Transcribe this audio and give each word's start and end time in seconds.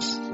Sports. 0.00 0.29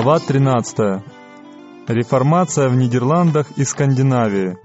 Глава 0.00 0.20
13. 0.20 1.02
Реформация 1.88 2.68
в 2.68 2.76
Нидерландах 2.76 3.50
и 3.56 3.64
Скандинавии. 3.64 4.56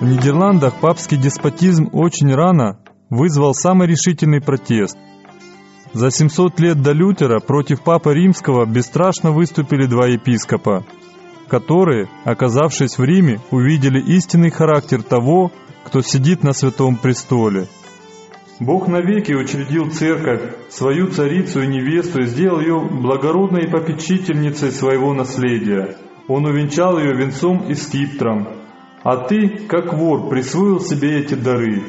В 0.00 0.04
Нидерландах 0.04 0.74
папский 0.80 1.16
деспотизм 1.16 1.88
очень 1.92 2.32
рано 2.32 2.78
вызвал 3.10 3.52
самый 3.52 3.88
решительный 3.88 4.40
протест. 4.40 4.96
За 5.92 6.12
700 6.12 6.60
лет 6.60 6.80
до 6.80 6.92
Лютера 6.92 7.40
против 7.40 7.82
Папы 7.82 8.14
Римского 8.14 8.64
бесстрашно 8.64 9.32
выступили 9.32 9.86
два 9.86 10.06
епископа, 10.06 10.84
которые, 11.48 12.08
оказавшись 12.24 12.96
в 12.96 13.02
Риме, 13.02 13.40
увидели 13.50 14.00
истинный 14.00 14.50
характер 14.50 15.02
того, 15.02 15.50
кто 15.84 16.00
сидит 16.00 16.44
на 16.44 16.52
святом 16.52 16.94
престоле. 16.94 17.66
Бог 18.60 18.86
навеки 18.86 19.32
учредил 19.32 19.90
церковь, 19.90 20.54
свою 20.68 21.08
царицу 21.08 21.62
и 21.62 21.66
невесту, 21.66 22.20
и 22.20 22.26
сделал 22.26 22.60
ее 22.60 22.80
благородной 22.80 23.66
попечительницей 23.68 24.70
своего 24.70 25.12
наследия. 25.12 25.96
Он 26.28 26.44
увенчал 26.44 26.98
ее 27.00 27.14
венцом 27.14 27.68
и 27.68 27.74
скиптром, 27.74 28.57
а 29.02 29.16
ты, 29.16 29.66
как 29.68 29.92
вор, 29.94 30.28
присвоил 30.28 30.80
себе 30.80 31.20
эти 31.20 31.34
дары. 31.34 31.84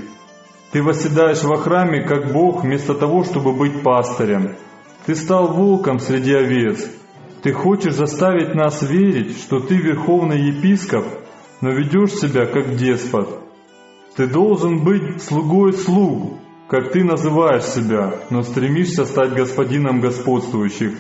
Ты 0.72 0.84
восседаешь 0.84 1.44
во 1.44 1.58
храме, 1.58 2.04
как 2.06 2.32
Бог, 2.32 2.64
вместо 2.64 2.94
того, 2.94 3.24
чтобы 3.24 3.54
быть 3.54 3.82
пастырем. 3.82 4.56
Ты 5.06 5.16
стал 5.16 5.54
волком 5.54 6.00
среди 6.00 6.34
овец. 6.34 6.88
Ты 7.42 7.54
хочешь 7.54 7.96
заставить 7.96 8.54
нас 8.54 8.84
верить, 8.84 9.38
что 9.38 9.60
ты 9.60 9.78
верховный 9.78 10.40
епископ, 10.50 11.06
но 11.62 11.72
ведешь 11.72 12.14
себя 12.14 12.46
как 12.46 12.76
деспот. 12.76 13.44
Ты 14.16 14.28
должен 14.28 14.84
быть 14.84 15.22
слугой 15.24 15.74
слуг, 15.74 16.40
как 16.68 16.92
ты 16.92 17.04
называешь 17.04 17.64
себя, 17.64 18.14
но 18.30 18.44
стремишься 18.44 19.06
стать 19.06 19.34
господином 19.34 20.02
господствующих. 20.02 20.94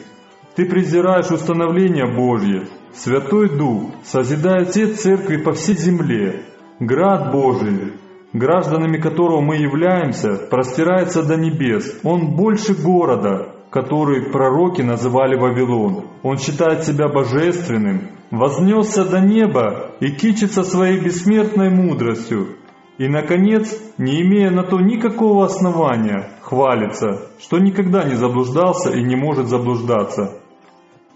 Ты 0.59 0.65
презираешь 0.65 1.31
установление 1.31 2.05
Божье, 2.05 2.67
Святой 2.93 3.47
Дух 3.57 3.91
созидает 4.03 4.71
все 4.71 4.87
церкви 4.87 5.37
по 5.37 5.53
всей 5.53 5.77
земле. 5.77 6.41
Град 6.81 7.31
Божий, 7.31 7.93
гражданами 8.33 8.97
которого 8.97 9.39
мы 9.39 9.55
являемся, 9.55 10.35
простирается 10.35 11.23
до 11.23 11.37
небес. 11.37 12.01
Он 12.03 12.35
больше 12.35 12.73
города, 12.73 13.55
который 13.69 14.33
пророки 14.33 14.81
называли 14.81 15.37
Вавилон. 15.37 16.07
Он 16.23 16.37
считает 16.37 16.83
себя 16.83 17.07
божественным, 17.07 18.09
вознесся 18.29 19.05
до 19.05 19.21
неба 19.21 19.91
и 20.01 20.11
кичится 20.11 20.65
своей 20.65 20.99
бессмертной 20.99 21.69
мудростью. 21.69 22.57
И, 22.97 23.07
наконец, 23.07 23.81
не 23.97 24.21
имея 24.23 24.51
на 24.51 24.63
то 24.63 24.81
никакого 24.81 25.45
основания, 25.45 26.31
хвалится, 26.41 27.29
что 27.39 27.59
никогда 27.59 28.03
не 28.03 28.15
заблуждался 28.15 28.89
и 28.89 29.01
не 29.01 29.15
может 29.15 29.47
заблуждаться. 29.47 30.41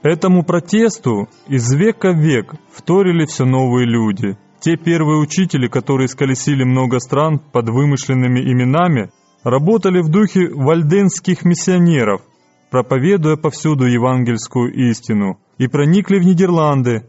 Этому 0.03 0.44
протесту 0.44 1.30
из 1.47 1.74
века 1.74 2.12
в 2.12 2.18
век 2.18 2.56
вторили 2.69 3.25
все 3.25 3.46
новые 3.46 3.88
люди. 3.88 4.38
Те 4.59 4.75
первые 4.75 5.18
учители, 5.18 5.68
которые 5.68 6.09
сколесили 6.09 6.66
много 6.66 7.00
стран 7.00 7.40
под 7.40 7.69
вымышленными 7.69 8.41
именами, 8.41 9.12
работали 9.44 10.02
в 10.02 10.09
духе 10.09 10.50
вальденских 10.50 11.46
миссионеров, 11.46 12.22
проповедуя 12.69 13.38
повсюду 13.38 13.86
евангельскую 13.86 14.74
истину, 14.90 15.40
и 15.58 15.68
проникли 15.68 16.20
в 16.20 16.25
Нидерланды. 16.25 17.08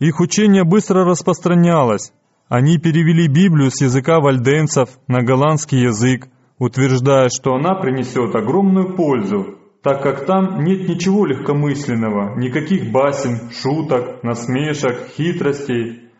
Их 0.00 0.18
учение 0.18 0.64
быстро 0.64 1.04
распространялось. 1.04 2.12
Они 2.48 2.78
перевели 2.78 3.28
Библию 3.28 3.70
с 3.70 3.80
языка 3.80 4.18
вальденцев 4.18 4.88
на 5.06 5.22
голландский 5.22 5.82
язык, 5.82 6.26
утверждая, 6.58 7.28
что 7.28 7.54
она 7.54 7.76
принесет 7.76 8.34
огромную 8.34 8.96
пользу 8.96 9.56
так 9.86 10.02
как 10.02 10.26
там 10.26 10.64
нет 10.64 10.88
ничего 10.88 11.24
легкомысленного, 11.26 12.36
никаких 12.40 12.90
басен, 12.90 13.52
шуток, 13.52 14.20
насмешек, 14.24 15.10
хитростей, 15.16 16.10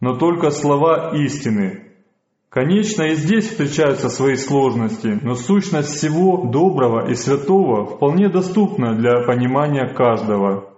но 0.00 0.16
только 0.16 0.50
слова 0.50 1.10
истины. 1.12 1.90
Конечно, 2.50 3.02
и 3.02 3.16
здесь 3.16 3.48
встречаются 3.48 4.10
свои 4.10 4.36
сложности, 4.36 5.18
но 5.24 5.34
сущность 5.34 5.88
всего 5.88 6.48
доброго 6.52 7.10
и 7.10 7.16
святого 7.16 7.96
вполне 7.96 8.28
доступна 8.28 8.94
для 8.94 9.26
понимания 9.26 9.92
каждого. 9.92 10.72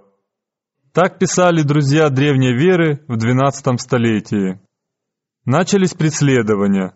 Так 0.95 1.19
писали 1.19 1.61
друзья 1.61 2.09
древней 2.09 2.55
веры 2.55 3.05
в 3.09 3.19
XII 3.19 3.77
столетии. 3.77 4.59
Начались 5.45 5.93
преследования, 5.93 6.95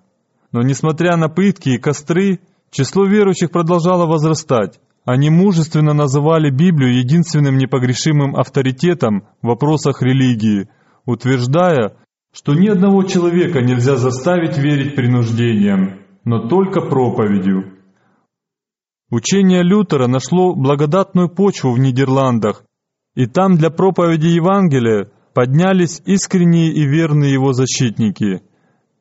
но 0.50 0.62
несмотря 0.62 1.18
на 1.18 1.28
пытки 1.28 1.68
и 1.68 1.78
костры, 1.78 2.40
число 2.70 3.04
верующих 3.04 3.50
продолжало 3.50 4.06
возрастать, 4.06 4.80
они 5.04 5.30
мужественно 5.30 5.94
называли 5.94 6.50
Библию 6.50 6.96
единственным 6.96 7.58
непогрешимым 7.58 8.36
авторитетом 8.36 9.24
в 9.42 9.48
вопросах 9.48 10.02
религии, 10.02 10.68
утверждая, 11.06 11.96
что 12.32 12.54
ни 12.54 12.68
одного 12.68 13.02
человека 13.02 13.60
нельзя 13.60 13.96
заставить 13.96 14.56
верить 14.58 14.94
принуждением, 14.94 16.02
но 16.24 16.48
только 16.48 16.80
проповедью. 16.80 17.78
Учение 19.10 19.62
Лютера 19.62 20.06
нашло 20.06 20.54
благодатную 20.54 21.28
почву 21.28 21.72
в 21.72 21.78
Нидерландах, 21.78 22.64
и 23.14 23.26
там 23.26 23.56
для 23.56 23.70
проповеди 23.70 24.28
Евангелия 24.28 25.10
поднялись 25.34 26.00
искренние 26.06 26.72
и 26.72 26.86
верные 26.86 27.32
его 27.32 27.52
защитники. 27.52 28.42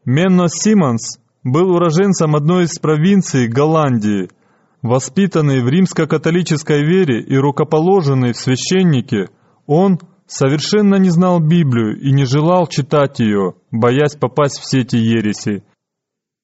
Менно 0.03 0.47
Симмонс 0.47 1.19
был 1.43 1.71
уроженцем 1.71 2.35
одной 2.35 2.63
из 2.63 2.77
провинций 2.79 3.47
Голландии– 3.47 4.29
Воспитанный 4.81 5.61
в 5.61 5.69
римско-католической 5.69 6.83
вере 6.83 7.21
и 7.21 7.35
рукоположенный 7.35 8.33
в 8.33 8.37
священники, 8.37 9.29
он 9.67 9.99
совершенно 10.25 10.95
не 10.95 11.09
знал 11.09 11.39
Библию 11.39 11.99
и 11.99 12.11
не 12.11 12.25
желал 12.25 12.65
читать 12.65 13.19
ее, 13.19 13.53
боясь 13.69 14.15
попасть 14.15 14.59
в 14.59 14.67
сети 14.67 14.97
ереси. 14.97 15.63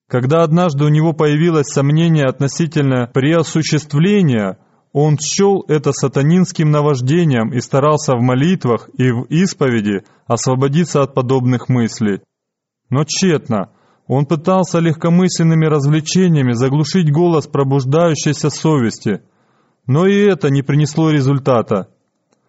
Когда 0.08 0.44
однажды 0.44 0.86
у 0.86 0.90
него 0.90 1.14
появилось 1.14 1.68
сомнение 1.68 2.26
относительно 2.26 3.10
преосуществления, 3.12 4.60
он 4.94 5.18
счел 5.18 5.66
это 5.68 5.92
сатанинским 5.92 6.70
наваждением 6.70 7.52
и 7.54 7.60
старался 7.60 8.14
в 8.14 8.22
молитвах 8.22 8.90
и 8.98 9.12
в 9.12 9.24
исповеди 9.30 10.04
освободиться 10.28 11.02
от 11.02 11.14
подобных 11.14 11.70
мыслей. 11.70 12.22
Но 12.90 13.04
тщетно– 13.04 13.72
он 14.08 14.26
пытался 14.26 14.80
легкомысленными 14.80 15.66
развлечениями 15.66 16.54
заглушить 16.54 17.12
голос 17.12 17.48
пробуждающейся 17.48 18.50
совести, 18.50 19.22
но 19.86 20.08
и 20.08 20.16
это 20.16 20.50
не 20.50 20.62
принесло 20.62 21.12
результата. 21.12 21.90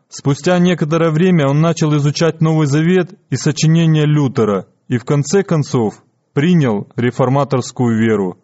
Спустя 0.09 0.59
некоторое 0.59 1.11
время 1.11 1.49
он 1.49 1.61
начал 1.61 1.95
изучать 1.97 2.41
Новый 2.41 2.67
Завет 2.67 3.15
и 3.31 3.37
сочинения 3.37 4.07
Лютера 4.07 4.67
и 4.89 4.97
в 4.99 5.05
конце 5.05 5.43
концов 5.43 6.03
принял 6.33 6.89
реформаторскую 6.97 7.99
веру. 7.99 8.39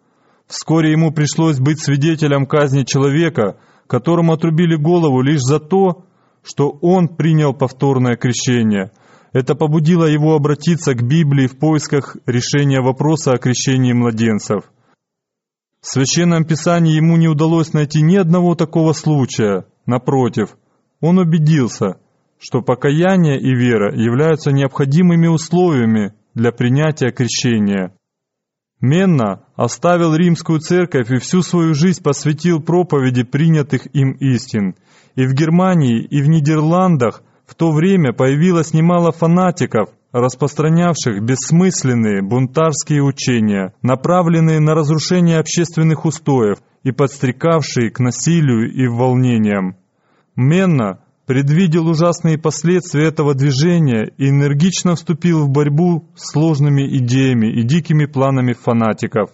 Вскоре 0.47 0.91
ему 0.91 1.11
пришлось 1.11 1.59
быть 1.59 1.81
свидетелем 1.81 2.45
казни 2.45 2.83
человека, 2.83 3.57
которому 3.87 4.33
отрубили 4.33 4.75
голову 4.75 5.21
лишь 5.21 5.41
за 5.41 5.59
то, 5.59 6.05
что 6.43 6.69
он 6.81 7.07
принял 7.07 7.53
повторное 7.53 8.15
крещение. 8.15 8.91
Это 9.35 9.53
побудило 9.53 10.05
его 10.05 10.33
обратиться 10.33 10.93
к 10.93 11.05
Библии 11.05 11.47
в 11.47 11.59
поисках 11.59 12.15
решения 12.25 12.79
вопроса 12.79 13.33
о 13.33 13.37
крещении 13.37 13.91
младенцев. 13.91 14.63
В 15.81 15.87
Священном 15.87 16.45
Писании 16.45 16.95
ему 16.95 17.17
не 17.17 17.27
удалось 17.27 17.73
найти 17.73 18.01
ни 18.01 18.15
одного 18.15 18.55
такого 18.55 18.93
случая. 18.93 19.65
Напротив, 19.85 20.55
он 21.01 21.17
убедился, 21.17 21.97
что 22.39 22.61
покаяние 22.61 23.37
и 23.37 23.53
вера 23.53 23.93
являются 23.93 24.53
необходимыми 24.53 25.27
условиями 25.27 26.13
для 26.33 26.53
принятия 26.53 27.11
крещения. 27.11 27.93
Менна 28.79 29.43
оставил 29.57 30.15
римскую 30.15 30.61
церковь 30.61 31.11
и 31.11 31.19
всю 31.19 31.41
свою 31.41 31.73
жизнь 31.73 32.01
посвятил 32.01 32.61
проповеди 32.61 33.23
принятых 33.23 33.85
им 33.93 34.13
истин. 34.13 34.75
И 35.15 35.27
в 35.27 35.33
Германии, 35.33 36.05
и 36.05 36.21
в 36.21 36.29
Нидерландах 36.29 37.21
в 37.45 37.55
то 37.55 37.71
время 37.71 38.11
появилось 38.11 38.73
немало 38.73 39.11
фанатиков, 39.11 39.89
распространявших 40.11 41.21
бессмысленные 41.21 42.21
бунтарские 42.21 43.03
учения, 43.03 43.73
направленные 43.81 44.59
на 44.59 44.73
разрушение 44.73 45.39
общественных 45.39 46.05
устоев 46.05 46.59
и 46.83 46.91
подстрекавшие 46.91 47.91
к 47.91 47.99
насилию 47.99 48.71
и 48.71 48.87
волнениям. 48.87 49.75
Менна 50.35 50.99
предвидел 51.25 51.87
ужасные 51.87 52.37
последствия 52.37 53.07
этого 53.07 53.33
движения 53.33 54.11
и 54.17 54.29
энергично 54.29 54.95
вступил 54.95 55.43
в 55.43 55.49
борьбу 55.49 56.05
с 56.15 56.31
сложными 56.31 56.83
идеями 56.97 57.47
и 57.47 57.63
дикими 57.63 58.05
планами 58.05 58.53
фанатиков. 58.53 59.31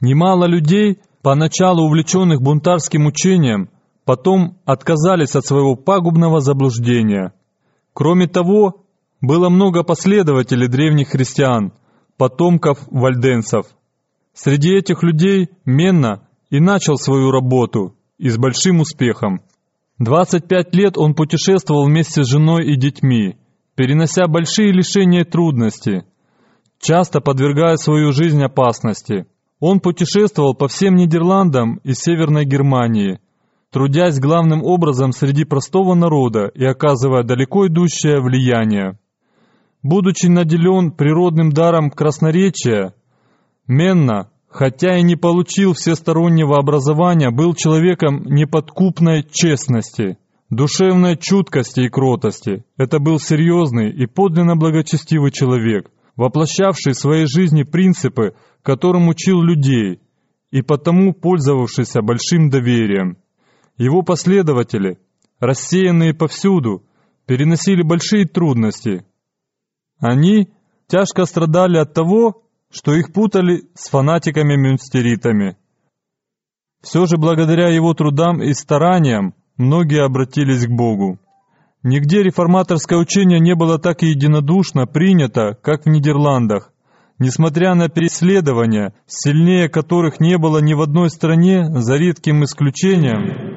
Немало 0.00 0.46
людей, 0.46 0.98
поначалу 1.22 1.84
увлеченных 1.84 2.42
бунтарским 2.42 3.06
учением, 3.06 3.70
потом 4.04 4.58
отказались 4.64 5.34
от 5.34 5.46
своего 5.46 5.76
пагубного 5.76 6.40
заблуждения. 6.40 7.32
Кроме 7.92 8.26
того, 8.26 8.84
было 9.20 9.48
много 9.48 9.82
последователей 9.82 10.68
древних 10.68 11.08
христиан, 11.08 11.72
потомков 12.16 12.78
вальденцев. 12.90 13.66
Среди 14.34 14.74
этих 14.74 15.02
людей 15.02 15.48
Менна 15.64 16.26
и 16.50 16.60
начал 16.60 16.96
свою 16.96 17.30
работу, 17.30 17.96
и 18.18 18.28
с 18.28 18.36
большим 18.36 18.80
успехом. 18.80 19.42
25 19.98 20.74
лет 20.74 20.98
он 20.98 21.14
путешествовал 21.14 21.86
вместе 21.86 22.24
с 22.24 22.28
женой 22.28 22.66
и 22.66 22.76
детьми, 22.76 23.36
перенося 23.74 24.26
большие 24.26 24.72
лишения 24.72 25.22
и 25.22 25.28
трудности, 25.28 26.04
часто 26.80 27.20
подвергая 27.20 27.76
свою 27.76 28.12
жизнь 28.12 28.42
опасности. 28.42 29.26
Он 29.60 29.80
путешествовал 29.80 30.54
по 30.54 30.68
всем 30.68 30.96
Нидерландам 30.96 31.76
и 31.84 31.94
Северной 31.94 32.44
Германии, 32.44 33.20
трудясь 33.74 34.20
главным 34.20 34.62
образом 34.62 35.10
среди 35.10 35.42
простого 35.42 35.94
народа 35.94 36.46
и 36.54 36.64
оказывая 36.64 37.24
далеко 37.24 37.66
идущее 37.66 38.20
влияние. 38.20 39.00
Будучи 39.82 40.26
наделен 40.26 40.92
природным 40.92 41.50
даром 41.50 41.90
красноречия, 41.90 42.94
Менна 43.66 44.30
хотя 44.48 44.96
и 44.98 45.02
не 45.02 45.16
получил 45.16 45.72
всестороннего 45.72 46.56
образования, 46.56 47.32
был 47.32 47.52
человеком 47.54 48.22
неподкупной 48.26 49.26
честности, 49.28 50.18
душевной 50.50 51.16
чуткости 51.16 51.80
и 51.80 51.88
кротости. 51.88 52.64
Это 52.76 53.00
был 53.00 53.18
серьезный 53.18 53.90
и 53.90 54.06
подлинно 54.06 54.54
благочестивый 54.54 55.32
человек, 55.32 55.90
воплощавший 56.14 56.92
в 56.92 56.98
своей 56.98 57.26
жизни 57.26 57.64
принципы, 57.64 58.36
которым 58.62 59.08
учил 59.08 59.42
людей, 59.42 59.98
и 60.52 60.62
потому 60.62 61.12
пользовавшийся 61.12 62.02
большим 62.02 62.50
доверием. 62.50 63.16
Его 63.76 64.02
последователи, 64.02 64.98
рассеянные 65.40 66.14
повсюду, 66.14 66.84
переносили 67.26 67.82
большие 67.82 68.26
трудности. 68.26 69.04
Они 69.98 70.48
тяжко 70.86 71.24
страдали 71.24 71.78
от 71.78 71.92
того, 71.92 72.42
что 72.70 72.94
их 72.94 73.12
путали 73.12 73.64
с 73.74 73.88
фанатиками-мюнстеритами. 73.90 75.56
Все 76.82 77.06
же 77.06 77.16
благодаря 77.16 77.68
его 77.68 77.94
трудам 77.94 78.42
и 78.42 78.52
стараниям 78.52 79.34
многие 79.56 80.04
обратились 80.04 80.66
к 80.66 80.70
Богу. 80.70 81.18
Нигде 81.82 82.22
реформаторское 82.22 82.98
учение 82.98 83.40
не 83.40 83.54
было 83.54 83.78
так 83.78 84.02
единодушно 84.02 84.86
принято, 84.86 85.58
как 85.62 85.84
в 85.84 85.88
Нидерландах. 85.88 86.72
Несмотря 87.18 87.74
на 87.74 87.88
преследования, 87.88 88.92
сильнее 89.06 89.68
которых 89.68 90.18
не 90.18 90.36
было 90.36 90.58
ни 90.58 90.74
в 90.74 90.82
одной 90.82 91.10
стране, 91.10 91.64
за 91.66 91.96
редким 91.96 92.42
исключением, 92.44 93.53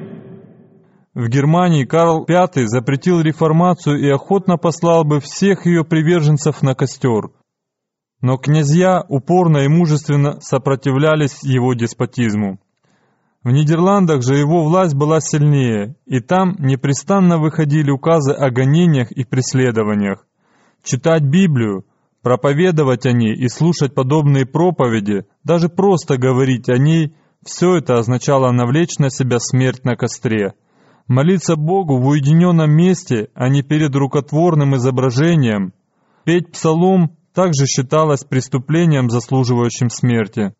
в 1.18 1.28
Германии 1.28 1.84
Карл 1.84 2.24
V 2.26 2.66
запретил 2.68 3.20
реформацию 3.20 3.98
и 3.98 4.08
охотно 4.08 4.56
послал 4.56 5.04
бы 5.04 5.20
всех 5.20 5.66
ее 5.66 5.84
приверженцев 5.84 6.62
на 6.62 6.74
костер– 6.74 7.30
но 8.20 8.36
князья 8.36 9.04
упорно 9.08 9.58
и 9.58 9.68
мужественно 9.68 10.40
сопротивлялись 10.40 11.42
его 11.42 11.74
деспотизму. 11.74 12.58
В 13.44 13.50
Нидерландах 13.50 14.22
же 14.22 14.34
его 14.34 14.64
власть 14.64 14.94
была 14.94 15.20
сильнее, 15.20 15.94
и 16.04 16.20
там 16.20 16.56
непрестанно 16.58 17.38
выходили 17.38 17.90
указы 17.90 18.32
о 18.32 18.50
гонениях 18.50 19.12
и 19.12 19.24
преследованиях. 19.24 20.26
Читать 20.82 21.22
Библию, 21.22 21.84
проповедовать 22.22 23.06
о 23.06 23.12
ней 23.12 23.34
и 23.34 23.48
слушать 23.48 23.94
подобные 23.94 24.44
проповеди, 24.44 25.24
даже 25.44 25.68
просто 25.68 26.16
говорить 26.18 26.68
о 26.68 26.76
ней, 26.76 27.14
все 27.44 27.76
это 27.76 27.94
означало 27.94 28.50
навлечь 28.50 28.98
на 28.98 29.10
себя 29.10 29.38
смерть 29.38 29.84
на 29.84 29.94
костре. 29.94 30.54
Молиться 31.08 31.56
Богу 31.56 31.98
в 31.98 32.06
уединенном 32.06 32.70
месте, 32.70 33.30
а 33.34 33.48
не 33.48 33.62
перед 33.62 33.96
рукотворным 33.96 34.76
изображением, 34.76 35.72
петь 36.24 36.52
псалом 36.52 37.16
также 37.32 37.64
считалось 37.66 38.24
преступлением, 38.24 39.08
заслуживающим 39.08 39.88
смерти. 39.88 40.54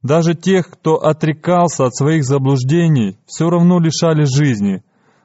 Даже 0.00 0.34
тех, 0.34 0.70
кто 0.70 0.96
отрекался 0.96 1.84
от 1.86 1.96
своих 1.96 2.24
заблуждений, 2.24 3.18
все 3.26 3.50
равно 3.50 3.80
лишали 3.80 4.24
жизни. 4.24 4.84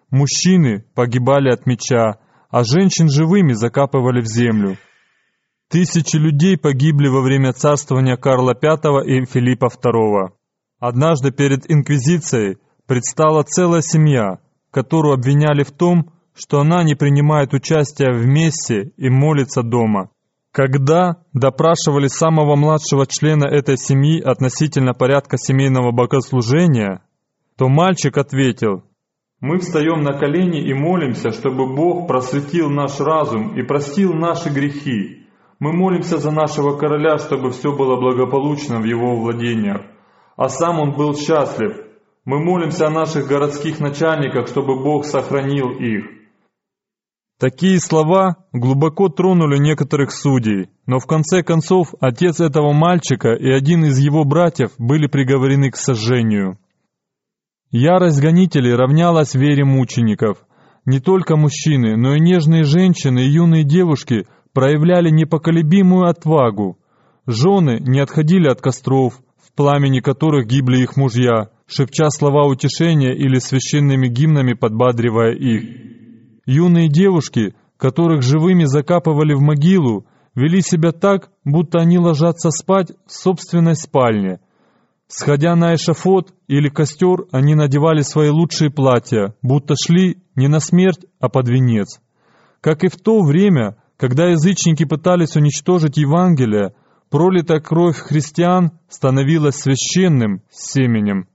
Мужчины 0.09 0.85
погибали 0.95 1.49
от 1.49 1.67
меча, 1.67 2.17
а 2.49 2.63
женщин 2.63 3.09
живыми 3.09 3.53
закапывали 3.53 4.21
в 4.21 4.27
землю. 4.27 4.77
Тысячи 5.69 6.15
людей 6.15 6.57
погибли 6.57 7.09
во 7.09 7.21
время 7.21 7.53
царствования 7.53 8.15
Карла 8.15 8.57
V 8.59 9.05
и 9.05 9.25
Филиппа 9.25 9.65
II. 9.65 10.29
Однажды 10.79 11.31
перед 11.31 11.69
Инквизицией 11.69 12.57
предстала 12.87 13.43
целая 13.43 13.81
семья, 13.81 14.39
которую 14.71 15.13
обвиняли 15.13 15.63
в 15.63 15.71
том, 15.71 16.11
что 16.35 16.59
она 16.59 16.83
не 16.83 16.95
принимает 16.95 17.53
участия 17.53 18.11
в 18.11 18.25
мессе 18.25 18.91
и 18.97 19.09
молится 19.09 19.63
дома. 19.63 20.09
Когда 20.51 21.17
допрашивали 21.33 22.07
самого 22.07 22.55
младшего 22.55 23.05
члена 23.05 23.45
этой 23.47 23.77
семьи 23.77 24.21
относительно 24.21 24.93
порядка 24.93 25.37
семейного 25.37 25.91
богослужения, 25.91 27.01
то 27.57 27.69
мальчик 27.69 28.17
ответил, 28.17 28.83
«Мы 29.39 29.59
встаем 29.59 30.01
на 30.01 30.13
колени 30.13 30.61
и 30.61 30.73
молимся, 30.73 31.31
чтобы 31.31 31.75
Бог 31.75 32.07
просветил 32.07 32.69
наш 32.69 32.99
разум 32.99 33.55
и 33.55 33.63
простил 33.63 34.13
наши 34.13 34.49
грехи. 34.49 35.27
Мы 35.59 35.73
молимся 35.73 36.17
за 36.17 36.31
нашего 36.31 36.77
короля, 36.77 37.17
чтобы 37.17 37.51
все 37.51 37.75
было 37.75 37.99
благополучно 37.99 38.79
в 38.79 38.83
его 38.83 39.15
владениях. 39.15 39.81
А 40.35 40.49
сам 40.49 40.79
он 40.79 40.93
был 40.93 41.15
счастлив. 41.15 41.86
Мы 42.27 42.43
молимся 42.43 42.87
о 42.87 42.89
наших 42.89 43.25
городских 43.25 43.79
начальниках, 43.79 44.49
чтобы 44.49 44.83
Бог 44.83 45.05
сохранил 45.05 45.69
их. 45.69 46.03
Такие 47.39 47.79
слова 47.79 48.35
глубоко 48.51 49.07
тронули 49.07 49.57
некоторых 49.57 50.11
судей, 50.11 50.67
но 50.85 50.99
в 50.99 51.05
конце 51.05 51.41
концов 51.41 51.93
отец 52.01 52.41
этого 52.41 52.73
мальчика 52.73 53.29
и 53.29 53.49
один 53.49 53.85
из 53.85 53.97
его 53.97 54.25
братьев 54.25 54.71
были 54.77 55.07
приговорены 55.07 55.71
к 55.71 55.77
сожжению. 55.77 56.59
Ярость 57.71 58.19
гонителей 58.19 58.73
равнялась 58.73 59.33
вере 59.33 59.63
мучеников. 59.63 60.39
Не 60.83 60.99
только 60.99 61.37
мужчины, 61.37 61.95
но 61.95 62.13
и 62.13 62.19
нежные 62.19 62.63
женщины 62.63 63.19
и 63.19 63.29
юные 63.29 63.63
девушки 63.63 64.27
проявляли 64.51 65.11
непоколебимую 65.11 66.09
отвагу. 66.09 66.77
Жены 67.25 67.79
не 67.79 68.01
отходили 68.01 68.49
от 68.49 68.59
костров, 68.59 69.13
в 69.41 69.53
пламени 69.55 70.01
которых 70.01 70.45
гибли 70.45 70.79
их 70.79 70.97
мужья, 70.97 71.51
шепча 71.67 72.09
слова 72.09 72.47
утешения 72.47 73.13
или 73.13 73.39
священными 73.39 74.07
гимнами 74.07 74.53
подбадривая 74.53 75.33
их. 75.33 75.63
Юные 76.45 76.87
девушки, 76.89 77.53
которых 77.77 78.23
живыми 78.23 78.63
закапывали 78.63 79.33
в 79.33 79.41
могилу, 79.41 80.07
вели 80.33 80.61
себя 80.61 80.91
так, 80.91 81.29
будто 81.43 81.79
они 81.79 81.97
ложатся 81.99 82.49
спать 82.51 82.91
в 83.05 83.11
собственной 83.11 83.75
спальне. 83.75 84.39
Сходя 85.07 85.55
на 85.55 85.75
эшафот 85.75 86.33
или 86.47 86.69
костер, 86.69 87.25
они 87.31 87.55
надевали 87.55 88.01
свои 88.01 88.29
лучшие 88.29 88.69
платья, 88.69 89.35
будто 89.41 89.75
шли 89.75 90.17
не 90.35 90.47
на 90.47 90.59
смерть, 90.59 91.05
а 91.19 91.29
под 91.29 91.47
венец. 91.47 91.99
Как 92.61 92.83
и 92.83 92.89
в 92.89 92.97
то 92.97 93.21
время, 93.23 93.77
когда 93.97 94.27
язычники 94.27 94.85
пытались 94.85 95.35
уничтожить 95.35 95.97
Евангелие, 95.97 96.73
пролитая 97.09 97.59
кровь 97.59 97.97
христиан 97.97 98.71
становилась 98.89 99.55
священным 99.55 100.41
семенем. 100.51 101.27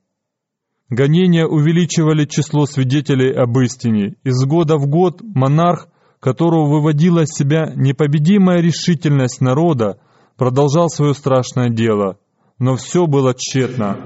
Гонения 0.93 1.47
увеличивали 1.47 2.27
число 2.27 2.67
свидетелей 2.67 3.33
об 3.33 3.59
истине. 3.61 4.17
Из 4.25 4.45
года 4.45 4.77
в 4.77 4.87
год 4.87 5.23
монарх, 5.23 5.89
которого 6.21 6.69
выводила 6.69 7.21
из 7.21 7.31
себя 7.31 7.73
непобедимая 7.75 8.61
решительность 8.61 9.41
народа, 9.41 9.97
продолжал 10.37 10.91
свое 10.91 11.15
страшное 11.15 11.71
дело. 11.71 12.19
Но 12.59 12.77
все 12.77 13.07
было 13.07 13.33
тщетно. 13.35 13.97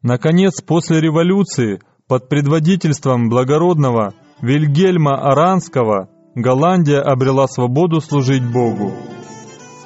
Наконец, 0.00 0.62
после 0.62 1.02
революции, 1.02 1.80
под 2.08 2.30
предводительством 2.30 3.28
благородного 3.28 4.14
Вильгельма 4.40 5.18
Аранского, 5.30 6.08
Голландия 6.34 7.00
обрела 7.00 7.46
свободу 7.46 8.00
служить 8.00 8.50
Богу. 8.50 8.94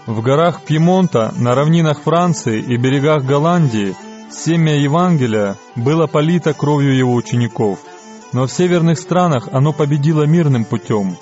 В 0.07 0.23
горах 0.23 0.61
Пьемонта, 0.65 1.35
на 1.37 1.57
равнинах 1.57 2.03
Франции 2.03 2.61
и 2.61 2.77
берегах 2.77 3.25
Голландии– 3.25 3.97
Семя 4.31 4.77
Евангелия 4.77 5.57
было 5.77 6.07
полито 6.07 6.55
кровью 6.55 6.97
его 6.97 7.15
учеников, 7.15 7.79
но 8.33 8.47
в 8.47 8.53
северных 8.53 8.99
странах 8.99 9.49
оно 9.53 9.73
победило 9.73 10.25
мирным 10.25 10.65
путем. 10.65 11.17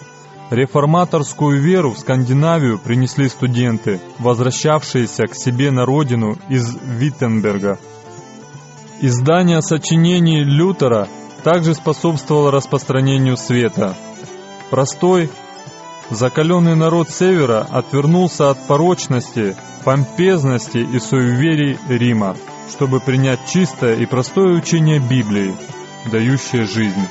Реформаторскую 0.50 1.60
веру 1.60 1.92
в 1.92 1.98
Скандинавию 1.98 2.78
принесли 2.78 3.28
студенты, 3.28 4.00
возвращавшиеся 4.18 5.26
к 5.26 5.34
себе 5.34 5.70
на 5.70 5.84
родину 5.86 6.36
из 6.48 6.76
Виттенберга. 6.82 7.78
Издание 9.00 9.62
сочинений 9.62 10.44
Лютера 10.44 11.08
также 11.42 11.74
способствовало 11.74 12.50
распространению 12.50 13.36
света. 13.36 13.96
Простой, 14.70 15.30
закаленный 16.10 16.76
народ 16.76 17.10
Севера 17.10 17.66
отвернулся 17.70 18.50
от 18.50 18.66
порочности, 18.66 19.56
помпезности 19.84 20.78
и 20.78 20.98
суеверий 21.00 21.78
Рима 21.88 22.36
чтобы 22.68 23.00
принять 23.00 23.40
чистое 23.48 23.96
и 23.96 24.06
простое 24.06 24.54
учение 24.54 24.98
Библии, 24.98 25.54
дающее 26.10 26.66
жизнь. 26.66 27.08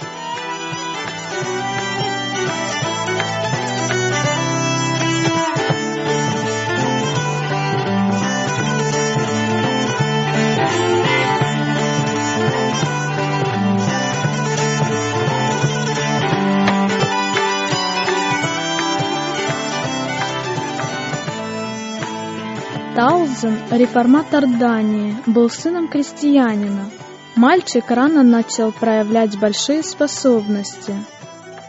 Таузен, 23.41 23.57
реформатор 23.71 24.45
Дании, 24.45 25.15
был 25.25 25.49
сыном 25.49 25.87
крестьянина. 25.87 26.89
Мальчик 27.35 27.89
рано 27.89 28.23
начал 28.23 28.71
проявлять 28.71 29.39
большие 29.39 29.83
способности. 29.83 30.93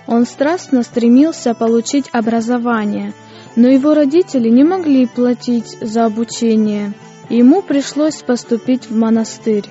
Он 0.07 0.27
страстно 0.27 0.83
стремился 0.83 1.55
получить 1.55 2.11
образование, 2.13 3.15
но 3.57 3.69
его 3.69 3.95
родители 3.95 4.49
не 4.49 4.65
могли 4.65 5.07
платить 5.07 5.79
за 5.81 6.05
обучение, 6.05 6.93
ему 7.31 7.63
пришлось 7.63 8.23
поступить 8.23 8.91
в 8.91 8.97
монастырь. 8.97 9.65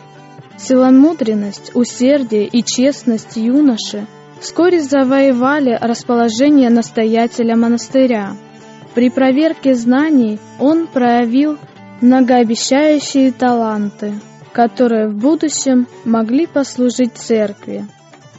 Целомудренность, 0.57 1.71
усердие 1.75 2.45
и 2.45 2.63
честность 2.63 3.35
юноши 3.35 4.07
вскоре 4.39 4.81
завоевали 4.81 5.77
расположение 5.79 6.69
настоятеля 6.69 7.55
монастыря– 7.55 8.35
при 8.93 9.09
проверке 9.09 9.73
знаний 9.73 10.37
он 10.59 10.85
проявил 10.85 11.57
многообещающие 12.01 13.31
таланты, 13.31 14.13
которые 14.53 15.07
в 15.07 15.15
будущем 15.15 15.87
могли 16.03 16.47
послужить 16.47 17.13
церкви. 17.13 17.85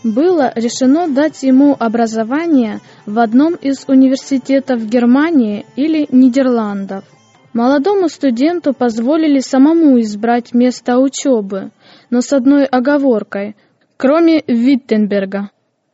Было 0.03 0.53
решено 0.57 1.09
дать 1.09 1.45
ему 1.45 1.77
образование 1.79 2.81
в 3.07 3.21
одном 3.21 3.55
из 3.55 3.85
университетов 3.87 4.85
Германии 4.85 5.65
или 5.77 6.09
Нидерландов. 6.11 7.05
Молодому 7.53 8.09
студенту 8.09 8.75
позволили 8.75 9.39
самому 9.39 10.01
избрать 10.01 10.55
место 10.55 10.99
учебы, 10.99 11.71
но 12.11 12.21
с 12.21 12.33
одной 12.33 12.65
оговоркой, 12.65 13.55
кроме 13.97 14.43
Виттенберга. 14.47 15.51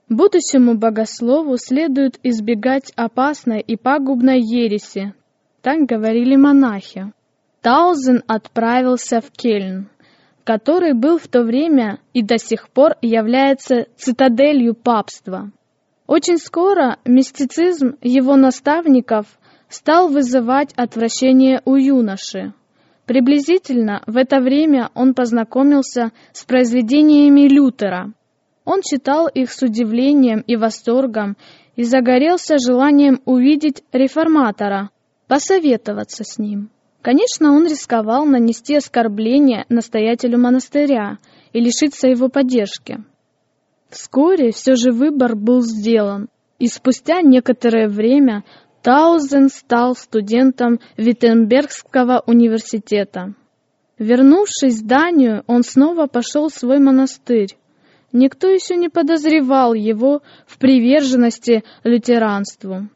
Будущему 0.09 0.79
богослову 0.79 1.59
следует 1.59 2.19
избегать 2.23 2.93
опасной 2.97 3.61
и 3.61 3.77
пагубной 3.77 4.41
ереси, 4.41 5.13
так 5.61 5.81
говорили 5.81 6.35
монахи. 6.35 7.13
Таузен 7.69 8.23
отправился 8.27 9.21
в 9.21 9.31
Кельн, 9.31 9.91
который 10.43 10.95
был 10.95 11.19
в 11.19 11.29
то 11.29 11.43
время 11.43 12.01
и 12.15 12.23
до 12.23 12.39
сих 12.39 12.71
пор 12.71 12.97
является 13.03 13.89
цитаделью 13.95 14.73
папства. 14.73 15.53
Очень 16.07 16.39
скоро 16.39 16.97
мистицизм 17.05 17.99
его 18.01 18.37
наставников 18.37 19.27
стал 19.69 20.09
вызывать 20.09 20.73
отвращение 20.77 21.61
у 21.67 21.75
юноши. 21.75 22.55
Приблизительно 23.05 24.03
в 24.07 24.17
это 24.17 24.41
время 24.41 24.89
он 24.95 25.13
познакомился 25.13 26.13
с 26.33 26.47
произведениями 26.47 27.49
Лютера– 27.49 28.15
он 28.65 28.81
читал 28.83 29.29
их 29.29 29.53
с 29.53 29.63
удивлением 29.63 30.41
и 30.41 30.57
восторгом 30.57 31.37
и 31.77 31.83
загорелся 31.83 32.57
желанием 32.59 33.21
увидеть 33.27 33.83
реформатора, 33.93 34.89
посоветоваться 35.27 36.25
с 36.25 36.39
ним. 36.39 36.71
Конечно, 37.09 37.55
он 37.55 37.65
рисковал 37.67 38.27
нанести 38.27 38.77
оскорбление 38.77 39.65
настоятелю 39.71 40.39
монастыря 40.39 41.17
и 41.55 41.59
лишиться 41.59 42.07
его 42.07 42.29
поддержки. 42.29 42.99
Вскоре 43.89 44.53
все 44.53 44.77
же 44.77 44.93
выбор 44.93 45.35
был 45.35 45.63
сделан, 45.63 46.29
и 46.59 46.67
спустя 46.67 47.23
некоторое 47.23 47.89
время 47.89 48.45
Таузен 48.83 49.49
стал 49.49 49.97
студентом 49.97 50.81
Виттенбергского 50.99 52.23
университета. 52.27 53.33
Вернувшись 53.99 54.83
в 54.83 54.87
Данию, 54.87 55.45
он 55.47 55.63
снова 55.63 56.09
пошел 56.09 56.51
в 56.51 56.53
свой 56.53 56.79
монастырь, 56.79 57.57
Никто 58.13 58.49
еще 58.49 58.77
не 58.77 58.91
подозревал 58.91 59.73
его 59.73 60.21
в 60.47 60.59
приверженности 60.59 61.65
лютеранству. 61.85 62.91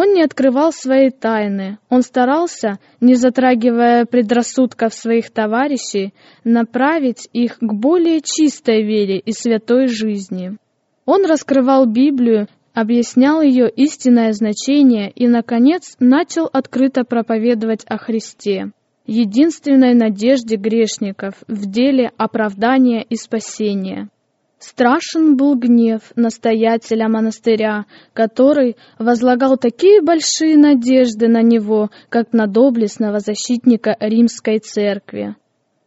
Он 0.00 0.12
не 0.12 0.22
открывал 0.22 0.72
свои 0.72 1.10
тайны, 1.10 1.78
он 1.88 2.02
старался, 2.02 2.78
не 3.00 3.16
затрагивая 3.16 4.04
предрассудков 4.04 4.94
своих 4.94 5.32
товарищей, 5.32 6.14
направить 6.44 7.28
их 7.32 7.58
к 7.58 7.72
более 7.72 8.20
чистой 8.20 8.84
вере 8.84 9.18
и 9.18 9.32
святой 9.32 9.88
жизни. 9.88 10.56
Он 11.04 11.26
раскрывал 11.26 11.84
Библию, 11.86 12.46
объяснял 12.74 13.42
ее 13.42 13.68
истинное 13.68 14.32
значение 14.34 15.10
и, 15.10 15.26
наконец, 15.26 15.96
начал 15.98 16.48
открыто 16.52 17.02
проповедовать 17.02 17.84
о 17.88 17.98
Христе, 17.98 18.70
единственной 19.04 19.94
надежде 19.94 20.54
грешников 20.54 21.34
в 21.48 21.68
деле 21.68 22.12
оправдания 22.16 23.02
и 23.02 23.16
спасения. 23.16 24.10
Страшен 24.58 25.36
был 25.36 25.54
гнев 25.54 26.12
настоятеля 26.16 27.08
монастыря, 27.08 27.86
который 28.12 28.76
возлагал 28.98 29.56
такие 29.56 30.02
большие 30.02 30.56
надежды 30.56 31.28
на 31.28 31.42
него, 31.42 31.90
как 32.08 32.32
на 32.32 32.48
доблестного 32.48 33.20
защитника 33.20 33.96
римской 34.00 34.58
церкви. 34.58 35.36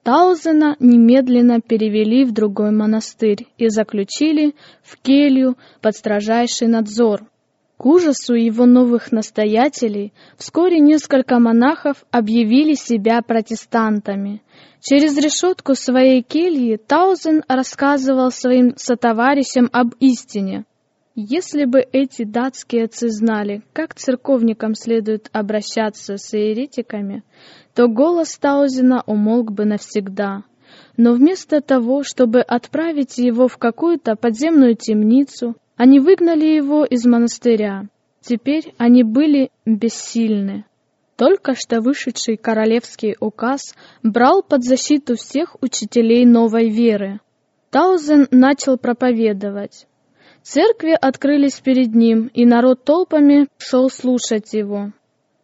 Таузена 0.03 0.77
немедленно 0.79 1.59
перевели 1.61 2.23
в 2.23 2.31
другой 2.31 2.71
монастырь 2.71 3.45
и 3.57 3.67
заключили 3.67 4.55
в 4.81 4.97
келью 5.01 5.57
под 5.81 5.95
строжайший 5.95 6.67
надзор. 6.67 7.25
К 7.81 7.85
ужасу 7.87 8.35
его 8.35 8.67
новых 8.67 9.11
настоятелей 9.11 10.13
вскоре 10.37 10.79
несколько 10.79 11.39
монахов 11.39 12.05
объявили 12.11 12.75
себя 12.75 13.23
протестантами. 13.23 14.43
Через 14.81 15.17
решетку 15.17 15.73
своей 15.73 16.21
кельи 16.21 16.75
Таузен 16.75 17.41
рассказывал 17.47 18.29
своим 18.29 18.73
сотоварищам 18.77 19.67
об 19.73 19.95
истине. 19.99 20.65
Если 21.15 21.65
бы 21.65 21.79
эти 21.79 22.23
датские 22.23 22.83
отцы 22.83 23.09
знали, 23.09 23.63
как 23.73 23.95
церковникам 23.95 24.75
следует 24.75 25.31
обращаться 25.33 26.17
с 26.17 26.33
еретиками, 26.33 27.23
то 27.73 27.87
голос 27.87 28.37
Таузена 28.37 29.01
умолк 29.07 29.49
бы 29.49 29.65
навсегда. 29.65 30.43
Но 30.97 31.13
вместо 31.13 31.61
того, 31.61 32.03
чтобы 32.03 32.41
отправить 32.41 33.17
его 33.17 33.47
в 33.47 33.57
какую-то 33.57 34.15
подземную 34.15 34.75
темницу, 34.75 35.55
они 35.77 35.99
выгнали 35.99 36.45
его 36.45 36.85
из 36.85 37.05
монастыря. 37.05 37.87
Теперь 38.21 38.73
они 38.77 39.03
были 39.03 39.49
бессильны. 39.65 40.65
Только 41.15 41.55
что 41.55 41.81
вышедший 41.81 42.37
королевский 42.37 43.15
указ 43.19 43.75
брал 44.03 44.43
под 44.43 44.63
защиту 44.63 45.15
всех 45.15 45.55
учителей 45.61 46.25
новой 46.25 46.69
веры. 46.69 47.19
Таузен 47.69 48.27
начал 48.31 48.77
проповедовать. 48.77 49.87
Церкви 50.43 50.97
открылись 50.99 51.59
перед 51.59 51.93
ним, 51.93 52.27
и 52.33 52.45
народ 52.45 52.83
толпами 52.83 53.47
шел 53.57 53.89
слушать 53.89 54.53
его. 54.53 54.91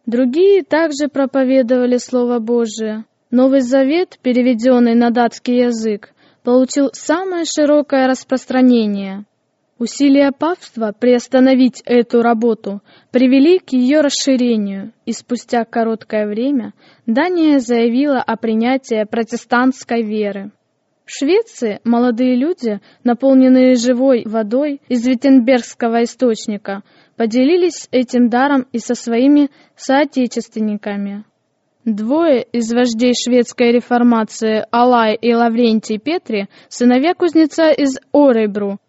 Другие 0.06 0.64
также 0.64 1.08
проповедовали 1.08 1.98
Слово 1.98 2.40
Божие. 2.40 3.06
Новый 3.30 3.60
Завет, 3.60 4.18
переведенный 4.22 4.96
на 4.96 5.10
датский 5.10 5.66
язык, 5.66 6.14
получил 6.44 6.92
самое 6.94 7.44
широкое 7.44 8.08
распространение. 8.08 9.26
Усилия 9.80 10.32
папства 10.32 10.94
приостановить 10.98 11.84
эту 11.86 12.22
работу 12.22 12.82
привели 13.12 13.60
к 13.60 13.74
ее 13.74 14.00
расширению, 14.00 14.94
и 15.06 15.12
спустя 15.12 15.66
короткое 15.66 16.26
время 16.26 16.74
Дания 17.06 17.60
заявила 17.60 18.22
о 18.22 18.38
принятии 18.38 19.04
протестантской 19.04 20.04
веры. 20.04 20.52
В 21.04 21.12
Швеции 21.12 21.82
молодые 21.84 22.36
люди, 22.36 22.80
наполненные 23.04 23.76
живой 23.76 24.24
водой 24.26 24.82
из 24.88 25.06
Виттенбергского 25.06 26.04
источника, 26.04 26.82
поделились 27.18 27.90
этим 27.92 28.30
даром 28.30 28.68
и 28.72 28.80
со 28.80 28.96
своими 28.96 29.50
соотечественниками. 29.76 31.26
Двое 31.88 32.44
из 32.52 32.74
вождей 32.74 33.14
шведской 33.14 33.72
реформации 33.72 34.66
Алай 34.72 35.16
и 35.16 35.34
Лаврентий 35.34 36.00
Петри, 36.00 36.50
сыновья 36.68 37.14
кузнеца 37.14 37.72
из 37.72 37.98
Орейбру, 38.12 38.80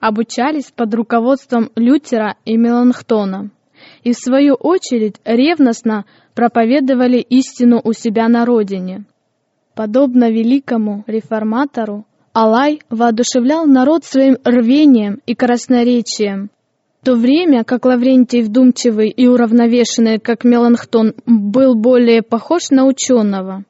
обучались 0.00 0.72
под 0.72 0.92
руководством 0.92 1.70
Лютера 1.76 2.34
и 2.44 2.56
Меланхтона 2.56 3.52
и, 4.02 4.10
в 4.10 4.16
свою 4.16 4.54
очередь, 4.54 5.20
ревностно 5.24 6.04
проповедовали 6.34 7.18
истину 7.18 7.80
у 7.84 7.92
себя 7.92 8.26
на 8.26 8.44
родине. 8.44 9.04
Подобно 9.76 10.28
великому 10.28 11.04
реформатору, 11.06 12.06
Алай 12.32 12.80
воодушевлял 12.90 13.66
народ 13.66 14.02
своим 14.02 14.36
рвением 14.42 15.20
и 15.26 15.36
красноречием, 15.36 16.50
в 17.00 17.04
то 17.04 17.14
время 17.14 17.64
как 17.64 17.84
Лаврентий 17.84 18.42
вдумчивый 18.42 19.08
и 19.08 19.26
уравновешенный, 19.26 20.18
как 20.18 20.44
Меланхтон, 20.44 21.14
был 21.26 21.74
более 21.74 22.22
похож 22.22 22.70
на 22.70 22.86
ученого. 22.86 23.64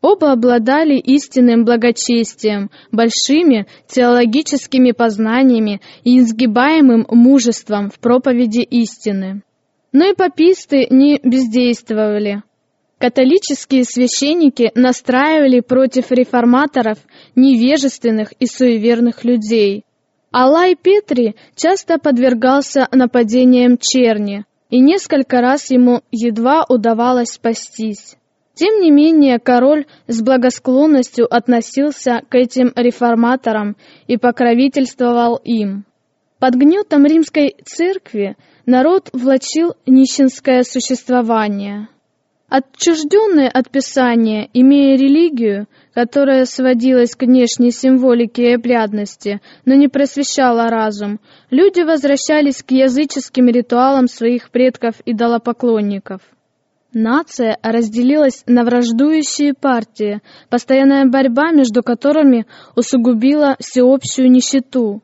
Оба 0.00 0.32
обладали 0.32 0.96
истинным 0.96 1.64
благочестием, 1.64 2.70
большими 2.90 3.66
теологическими 3.86 4.90
познаниями 4.90 5.80
и 6.02 6.18
изгибаемым 6.18 7.06
мужеством 7.08 7.88
в 7.88 8.00
проповеди 8.00 8.62
истины. 8.62 9.42
Но 9.92 10.10
и 10.10 10.14
паписты 10.14 10.88
не 10.90 11.20
бездействовали. 11.22 12.42
Католические 12.98 13.84
священники 13.84 14.72
настраивали 14.74 15.60
против 15.60 16.10
реформаторов 16.10 16.98
невежественных 17.36 18.32
и 18.40 18.46
суеверных 18.46 19.24
людей. 19.24 19.84
Алай 20.32 20.76
Петри 20.76 21.36
часто 21.54 21.98
подвергался 21.98 22.88
нападениям 22.90 23.76
черни, 23.78 24.46
и 24.70 24.80
несколько 24.80 25.42
раз 25.42 25.70
ему 25.70 26.00
едва 26.10 26.64
удавалось 26.66 27.32
спастись. 27.32 28.16
Тем 28.54 28.80
не 28.80 28.90
менее, 28.90 29.38
король 29.38 29.84
с 30.06 30.22
благосклонностью 30.22 31.26
относился 31.32 32.22
к 32.30 32.34
этим 32.34 32.72
реформаторам 32.74 33.76
и 34.06 34.16
покровительствовал 34.16 35.36
им. 35.36 35.84
Под 36.38 36.54
гнетом 36.54 37.04
римской 37.04 37.54
церкви 37.66 38.36
народ 38.64 39.10
влачил 39.12 39.74
нищенское 39.84 40.62
существование. 40.62 41.88
Отчужденные 42.54 43.48
от 43.48 43.70
Писания, 43.70 44.46
имея 44.52 44.98
религию, 44.98 45.68
которая 45.94 46.44
сводилась 46.44 47.16
к 47.16 47.22
внешней 47.22 47.70
символике 47.70 48.50
и 48.50 48.54
обрядности, 48.56 49.40
но 49.64 49.72
не 49.74 49.88
просвещала 49.88 50.68
разум, 50.68 51.18
люди 51.48 51.80
возвращались 51.80 52.62
к 52.62 52.72
языческим 52.72 53.48
ритуалам 53.48 54.06
своих 54.06 54.50
предков-идолопоклонников. 54.50 56.20
Нация 56.92 57.56
разделилась 57.62 58.42
на 58.46 58.64
враждующие 58.64 59.54
партии, 59.54 60.20
постоянная 60.50 61.06
борьба 61.06 61.52
между 61.52 61.82
которыми 61.82 62.44
усугубила 62.76 63.56
всеобщую 63.60 64.30
нищету. 64.30 65.00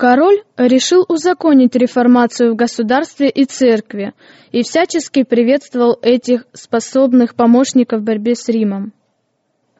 Король 0.00 0.44
решил 0.56 1.04
узаконить 1.06 1.76
реформацию 1.76 2.54
в 2.54 2.56
государстве 2.56 3.28
и 3.28 3.44
церкви 3.44 4.14
и 4.50 4.62
всячески 4.62 5.24
приветствовал 5.24 5.98
этих 6.00 6.46
способных 6.54 7.34
помощников 7.34 8.00
в 8.00 8.04
борьбе 8.04 8.34
с 8.34 8.48
Римом. 8.48 8.94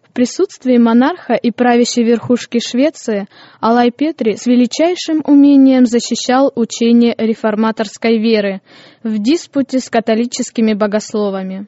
В 0.03 0.13
присутствии 0.13 0.77
монарха 0.77 1.33
и 1.33 1.51
правящей 1.51 2.05
верхушки 2.05 2.59
Швеции 2.59 3.29
Алай 3.61 3.91
Петри 3.91 4.37
с 4.37 4.45
величайшим 4.45 5.23
умением 5.25 5.87
защищал 5.87 6.53
учение 6.55 7.15
реформаторской 7.17 8.19
веры 8.19 8.61
в 9.03 9.17
диспуте 9.23 9.79
с 9.79 9.89
католическими 9.89 10.75
богословами. 10.75 11.67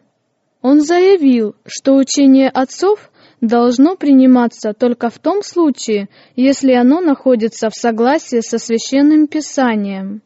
Он 0.61 0.83
заявил, 0.83 1.57
что 1.65 1.95
учение 1.95 2.51
отцов 2.51 3.11
должно 3.43 3.97
приниматься 3.97 4.73
только 4.73 5.11
в 5.11 5.19
том 5.19 5.43
случае, 5.43 6.09
если 6.37 6.73
оно 6.73 7.01
находится 7.01 7.69
в 7.69 7.75
согласии 7.75 8.41
со 8.41 8.59
священным 8.59 9.27
писанием 9.27 10.23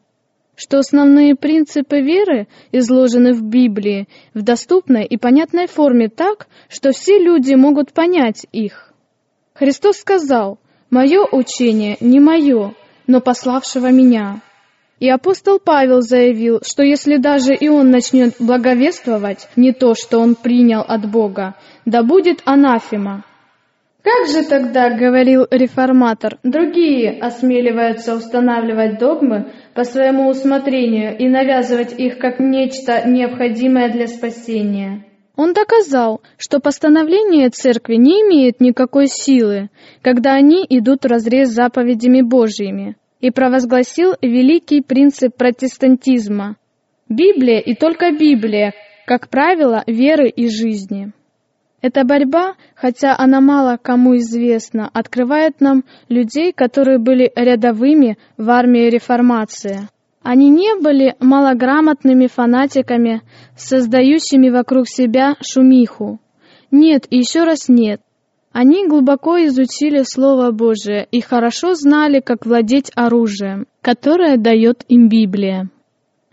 что 0.59 0.79
основные 0.79 1.35
принципы 1.35 2.01
веры 2.01 2.47
изложены 2.71 3.33
в 3.33 3.43
Библии 3.43 4.07
в 4.33 4.41
доступной 4.41 5.05
и 5.05 5.15
понятной 5.15 5.67
форме 5.67 6.09
так, 6.09 6.47
что 6.67 6.93
все 6.93 7.19
люди 7.19 7.53
могут 7.53 7.93
понять 7.93 8.47
их. 8.51 8.91
Христос 9.53 9.97
сказал, 9.97 10.57
«Мое 10.89 11.27
учение 11.31 11.97
не 11.99 12.19
мое, 12.19 12.73
но 13.05 13.21
пославшего 13.21 13.91
меня». 13.91 14.41
И 14.99 15.07
апостол 15.09 15.59
Павел 15.59 16.01
заявил, 16.01 16.61
что 16.63 16.81
если 16.83 17.17
даже 17.17 17.53
и 17.53 17.69
он 17.69 17.91
начнет 17.91 18.33
благовествовать 18.39 19.47
не 19.55 19.71
то, 19.71 19.93
что 19.93 20.19
он 20.19 20.33
принял 20.33 20.81
от 20.81 21.09
Бога, 21.09 21.53
да 21.85 22.01
будет 22.01 22.41
анафема. 22.45 23.23
Как 24.01 24.27
же 24.27 24.43
тогда, 24.43 24.89
говорил 24.89 25.45
реформатор, 25.51 26.39
другие 26.41 27.11
осмеливаются 27.19 28.15
устанавливать 28.15 28.99
догмы 28.99 29.51
по 29.75 29.83
своему 29.83 30.29
усмотрению 30.29 31.17
и 31.17 31.27
навязывать 31.27 31.93
их 31.99 32.17
как 32.17 32.39
нечто 32.39 33.07
необходимое 33.07 33.91
для 33.91 34.07
спасения? 34.07 35.05
Он 35.35 35.53
доказал, 35.53 36.21
что 36.37 36.59
постановление 36.59 37.49
церкви 37.49 37.95
не 37.95 38.21
имеет 38.21 38.59
никакой 38.61 39.07
силы, 39.07 39.69
когда 40.01 40.33
они 40.33 40.65
идут 40.67 41.03
вразрез 41.03 41.49
с 41.49 41.55
заповедями 41.55 42.21
Божьими, 42.21 42.95
и 43.19 43.31
провозгласил 43.31 44.13
великий 44.21 44.81
принцип 44.81 45.35
протестантизма. 45.35 46.55
Библия 47.09 47.59
и 47.59 47.73
только 47.73 48.11
Библия, 48.11 48.73
как 49.05 49.29
правило, 49.29 49.83
веры 49.87 50.29
и 50.29 50.49
жизни. 50.49 51.13
Эта 51.81 52.03
борьба, 52.03 52.55
хотя 52.75 53.15
она 53.17 53.39
мало 53.39 53.77
кому 53.81 54.17
известна, 54.17 54.89
открывает 54.93 55.61
нам 55.61 55.83
людей, 56.09 56.51
которые 56.51 56.97
были 56.97 57.31
рядовыми 57.35 58.17
в 58.37 58.49
армии 58.49 58.89
реформации. 58.89 59.87
Они 60.23 60.49
не 60.49 60.75
были 60.81 61.15
малограмотными 61.19 62.27
фанатиками, 62.27 63.21
создающими 63.55 64.49
вокруг 64.49 64.89
себя 64.89 65.35
шумиху. 65.41 66.19
Нет 66.71 67.05
и 67.09 67.19
еще 67.19 67.43
раз 67.43 67.69
нет. 67.69 68.01
Они 68.59 68.87
глубоко 68.87 69.37
изучили 69.45 70.01
Слово 70.01 70.49
Божие 70.49 71.07
и 71.11 71.21
хорошо 71.21 71.75
знали, 71.75 72.21
как 72.21 72.43
владеть 72.43 72.91
оружием, 72.95 73.67
которое 73.81 74.35
дает 74.37 74.83
им 74.87 75.09
Библия. 75.09 75.69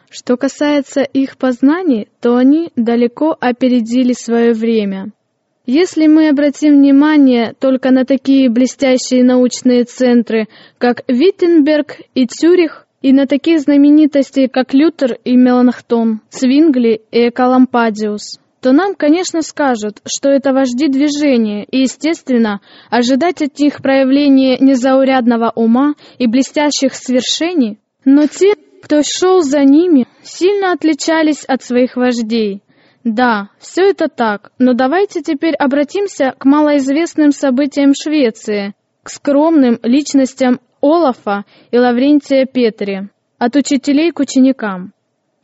Что 0.09 0.39
касается 0.39 1.03
их 1.03 1.37
познаний, 1.37 2.09
то 2.23 2.37
они 2.37 2.71
далеко 2.77 3.37
опередили 3.39 4.15
свое 4.15 4.55
время– 4.55 5.11
если 5.67 6.07
мы 6.09 6.29
обратим 6.29 6.77
внимание 6.77 7.55
только 7.59 7.91
на 7.91 8.05
такие 8.05 8.51
блестящие 8.51 9.25
научные 9.25 9.85
центры, 9.85 10.47
как 10.77 11.05
Виттенберг 11.09 12.01
и 12.15 12.27
Цюрих, 12.27 12.87
и 13.01 13.15
на 13.15 13.27
таких 13.27 13.61
знаменитостей, 13.61 14.49
как 14.49 14.75
Лютер 14.75 15.17
и 15.25 15.37
Меланхтон, 15.37 16.21
Цвингли 16.29 17.01
и 17.11 17.31
Экалампадиус, 17.31 18.41
то 18.65 18.73
нам, 18.73 18.95
конечно, 18.95 19.43
скажут, 19.43 20.01
что 20.07 20.31
это 20.31 20.55
вожди 20.55 20.89
движения, 20.89 21.65
и, 21.65 21.81
естественно, 21.81 22.63
ожидать 22.89 23.43
от 23.43 23.59
них 23.59 23.83
проявления 23.83 24.57
незаурядного 24.59 25.53
ума 25.55 25.93
и 26.17 26.27
блестящих 26.27 26.95
свершений, 26.95 27.79
но 28.07 28.27
те, 28.27 28.55
кто 28.83 29.03
шел 29.03 29.43
за 29.43 29.65
ними, 29.65 30.07
сильно 30.23 30.73
отличались 30.73 31.45
от 31.45 31.63
своих 31.63 31.97
вождей. 31.97 32.63
Да, 33.05 33.51
все 33.59 33.91
это 33.91 34.09
так, 34.09 34.51
но 34.59 34.73
давайте 34.73 35.21
теперь 35.21 35.57
обратимся 35.57 36.33
к 36.39 36.47
малоизвестным 36.47 37.33
событиям 37.33 37.93
Швеции, 37.95 38.73
к 39.03 39.11
скромным 39.11 39.79
личностям 39.83 40.59
Олафа 40.81 41.45
и 41.71 41.77
Лаврентия 41.77 42.47
Петри, 42.47 43.11
от 43.37 43.57
учителей 43.57 44.11
к 44.11 44.21
ученикам. 44.21 44.95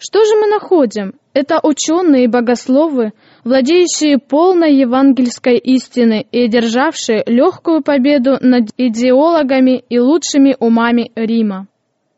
Что 0.02 0.24
же 0.24 0.34
мы 0.36 0.46
находим? 0.46 1.12
Это 1.34 1.60
ученые 1.62 2.24
и 2.24 2.26
богословы, 2.26 3.12
владеющие 3.44 4.16
полной 4.16 4.74
евангельской 4.76 5.58
истиной 5.58 6.26
и 6.32 6.46
одержавшие 6.46 7.22
легкую 7.26 7.82
победу 7.82 8.38
над 8.40 8.70
идеологами 8.78 9.84
и 9.90 9.98
лучшими 9.98 10.56
умами 10.58 11.12
Рима. 11.14 11.66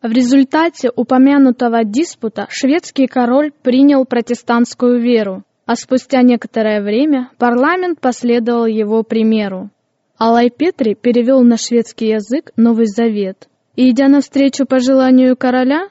В 0.00 0.12
результате 0.12 0.90
упомянутого 0.94 1.82
диспута 1.82 2.46
шведский 2.50 3.08
король 3.08 3.50
принял 3.50 4.04
протестантскую 4.04 5.00
веру, 5.00 5.42
а 5.66 5.74
спустя 5.74 6.22
некоторое 6.22 6.82
время 6.82 7.30
парламент 7.36 8.00
последовал 8.00 8.66
его 8.66 9.02
примеру. 9.02 9.70
Алай 10.16 10.50
Петри 10.50 10.94
перевел 10.94 11.42
на 11.42 11.56
шведский 11.56 12.10
язык 12.10 12.52
Новый 12.56 12.86
Завет. 12.86 13.48
И, 13.74 13.90
идя 13.90 14.06
навстречу 14.06 14.66
по 14.66 14.78
желанию 14.78 15.36
короля, 15.36 15.88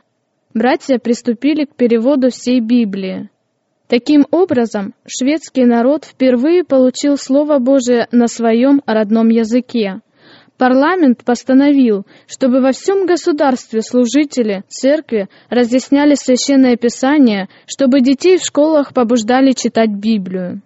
братья 0.54 0.98
приступили 0.98 1.66
к 1.66 1.76
переводу 1.76 2.30
всей 2.30 2.60
Библии. 2.60 3.30
Таким 3.88 4.26
образом, 4.32 4.94
шведский 5.06 5.66
народ 5.66 6.06
впервые 6.06 6.64
получил 6.64 7.18
Слово 7.18 7.60
Божие 7.60 8.08
на 8.12 8.28
своем 8.28 8.82
родном 8.86 9.30
языке, 9.30 10.02
Парламент 10.62 11.24
постановил, 11.26 12.06
чтобы 12.28 12.62
во 12.62 12.72
всем 12.72 13.08
государстве 13.08 13.82
служители 13.82 14.64
церкви 14.68 15.28
разъясняли 15.50 16.14
священное 16.14 16.76
писание, 16.76 17.50
чтобы 17.66 18.00
детей 18.00 18.38
в 18.38 18.44
школах 18.44 18.94
побуждали 18.94 19.54
читать 19.54 19.90
Библию. 19.90 20.62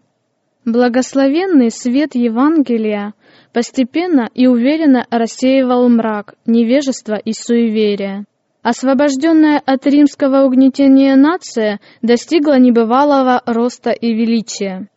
Благословенный 0.65 1.71
свет 1.71 2.13
Евангелия 2.13 3.13
постепенно 3.53 4.27
и 4.33 4.47
уверенно 4.47 5.07
рассеивал 5.09 5.87
мрак, 5.87 6.35
невежество 6.45 7.15
и 7.15 7.31
суеверие. 7.31 8.25
Освобожденная 8.65 9.61
от 9.63 9.85
римского 9.85 10.43
угнетения 10.43 11.15
нация 11.15 11.79
достигла 12.01 12.57
небывалого 12.57 13.43
роста 13.45 13.91
и 13.91 14.11
величия. 14.11 14.89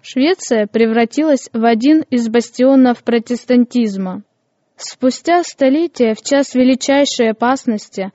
Швеция 0.00 0.68
превратилась 0.68 1.50
в 1.52 1.64
один 1.64 2.04
из 2.08 2.28
бастионов 2.28 3.02
протестантизма. 3.02 4.22
Спустя 4.76 5.42
столетия, 5.42 6.14
в 6.14 6.22
час 6.22 6.54
величайшей 6.54 7.30
опасности, 7.30 8.12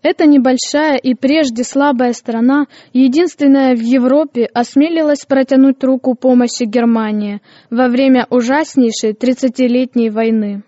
эта 0.00 0.26
небольшая 0.26 0.96
и 0.96 1.14
прежде 1.14 1.64
слабая 1.64 2.12
страна, 2.12 2.66
единственная 2.92 3.74
в 3.74 3.80
Европе, 3.80 4.44
осмелилась 4.54 5.24
протянуть 5.26 5.82
руку 5.82 6.14
помощи 6.14 6.66
Германии 6.66 7.42
во 7.68 7.88
время 7.88 8.28
ужаснейшей 8.30 9.12
тридцатилетней 9.12 10.10
войны. 10.10 10.62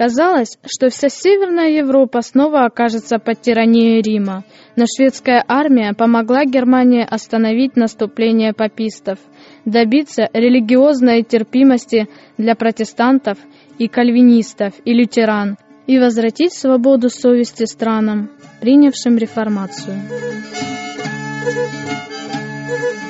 Казалось, 0.00 0.56
что 0.64 0.88
вся 0.88 1.10
Северная 1.10 1.72
Европа 1.72 2.22
снова 2.22 2.64
окажется 2.64 3.18
под 3.18 3.42
тиранией 3.42 4.00
Рима, 4.00 4.44
но 4.74 4.86
шведская 4.86 5.44
армия 5.46 5.92
помогла 5.92 6.46
Германии 6.46 7.06
остановить 7.06 7.76
наступление 7.76 8.54
папистов, 8.54 9.18
добиться 9.66 10.30
религиозной 10.32 11.22
терпимости 11.22 12.08
для 12.38 12.54
протестантов 12.54 13.36
и 13.76 13.88
кальвинистов, 13.88 14.72
и 14.86 14.94
лютеран, 14.94 15.58
и 15.86 15.98
возвратить 15.98 16.54
свободу 16.54 17.10
совести 17.10 17.64
странам, 17.64 18.30
принявшим 18.62 19.18
реформацию. 19.18 19.96
gamle 22.70 23.09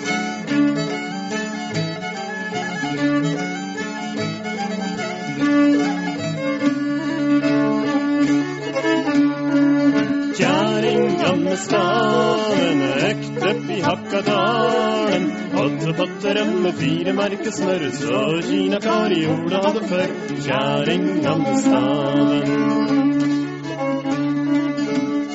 med 11.51 11.59
skaren, 11.59 12.83
ektrepp 13.11 13.71
i 13.77 13.81
Hakkadalen. 13.83 15.25
Oddepotte, 15.63 16.35
rømme, 16.39 16.73
fire 16.79 17.15
merker 17.19 17.55
smør, 17.55 17.87
så 17.97 18.21
kinakar 18.47 19.15
i 19.17 19.23
jorda 19.25 19.63
hadde 19.67 19.83
før. 19.91 20.13
Kjerringa 20.47 21.35
med 21.43 21.57
staven. 21.65 22.49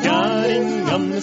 Kjerringa 0.06 0.98
med 1.10 1.22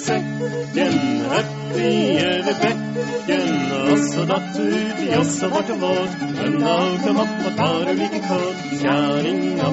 bekken. 2.64 3.55
Og 3.92 4.26
datt 4.28 4.59
ut 4.59 5.00
i 5.07 5.12
oss 5.20 5.38
og 5.46 5.55
vårt 5.57 5.70
og 5.76 5.87
vårt. 5.87 6.26
Men 6.40 6.59
alt 6.74 7.09
om 7.12 7.22
opp 7.24 7.38
tar 7.62 7.94
ulike 7.94 8.26
kår. 8.28 8.52
Kjerringa. 8.83 9.72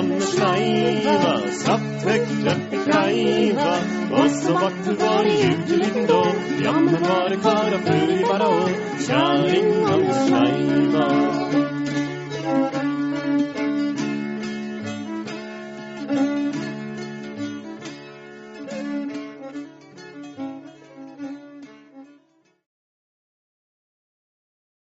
samme 0.00 0.20
skeiva, 0.20 1.32
satt 1.60 2.04
høgt 2.08 2.46
opp 2.52 2.72
i 2.72 2.80
kleiva. 2.86 3.74
Og 4.20 4.30
så 4.38 4.54
vakten 4.62 4.96
var 5.02 5.28
i 5.28 5.36
uteliten 5.50 6.06
då, 6.08 6.22
jammen 6.64 7.02
var 7.02 7.36
kara 7.42 7.82
før 7.84 8.16
i 8.16 8.22
bara 8.30 8.48
år, 8.48 8.72
kärring 9.08 9.70
om 9.94 10.08
skeiva. 10.24 11.39